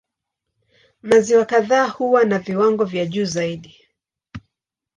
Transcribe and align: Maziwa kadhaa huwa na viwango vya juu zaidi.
Maziwa 1.03 1.45
kadhaa 1.45 1.87
huwa 1.87 2.23
na 2.25 2.39
viwango 2.39 2.85
vya 2.85 3.05
juu 3.05 3.25
zaidi. 3.25 3.75